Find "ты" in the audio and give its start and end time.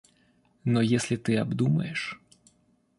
1.15-1.35